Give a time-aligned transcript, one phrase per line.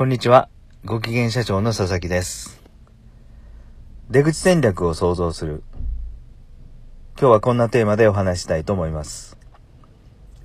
[0.00, 0.48] こんにちは。
[0.86, 2.62] ご機嫌社長の佐々木です。
[4.08, 5.62] 出口戦略を想像する。
[7.18, 9.36] 今日はこんなテーマでお話ししたいと思います。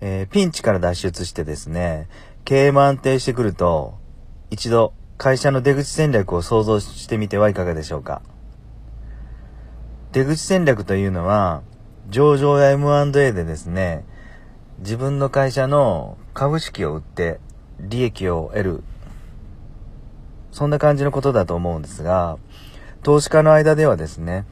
[0.01, 2.09] えーピンチから脱出してですね、
[2.43, 3.97] 経営も安定してくると、
[4.51, 8.23] 一度会社の出口戦略を想像してみてはいかがでしょうか。
[10.11, 11.61] 出口戦略というのは、
[12.09, 14.03] 上場や M&A でですね、
[14.79, 17.39] 自分の会社の株式を売って
[17.79, 18.83] 利益を得る
[20.55, 22.37] そんな感じのことだと思うんですが、
[23.03, 24.45] 投資家の間ではですね、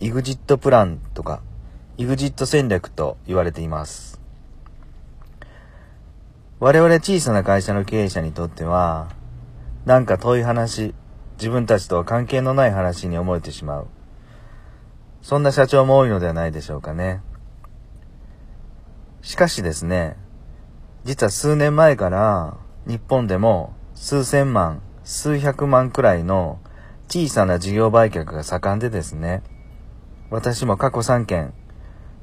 [0.00, 1.42] イグジットプランとか、
[1.98, 4.18] イグジット戦略と言われています。
[6.58, 9.10] 我々小さな会社の経営者にとっては、
[9.84, 10.94] なんか遠い話、
[11.36, 13.88] 自分たちとは関係のない話に思えてしまう。
[15.20, 17.20] そんな社長も多いのではないでしょうかね。
[19.20, 20.16] しかしですね、
[21.04, 22.56] 実は数年前から
[22.86, 26.58] 日本でも数千万、数百万くらいの
[27.06, 29.44] 小さな事業売却が盛んでですね、
[30.30, 31.54] 私も過去3件、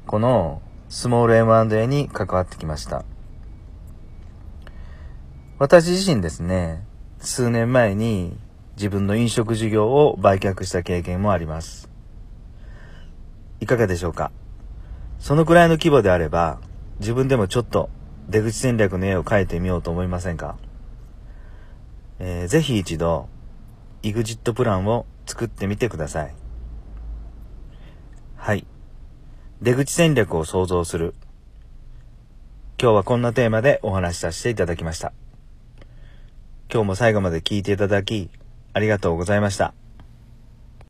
[0.06, 3.06] このスモール M&A に関わってきました。
[5.58, 6.84] 私自身ですね、
[7.20, 8.38] 数年前に
[8.76, 11.88] 自分の飲食事業を売却した経験もあります。
[13.60, 14.30] いかがでしょうか？
[15.20, 16.60] そのくらいの規模であれば、
[17.00, 17.88] 自分でもちょっと
[18.28, 20.58] 出口戦略の絵を描いてみようと思いませんか？
[22.18, 23.28] えーぜひ一度、
[24.02, 26.34] イグジットプランを作ってみてください。
[28.36, 28.66] はい。
[29.62, 31.14] 出口戦略を想像する。
[32.80, 35.12] 今日はこんなテーマでお話しさせていただきました。
[36.72, 38.30] 今日も最後まで聞いていただき、
[38.72, 39.74] ありがとうございました。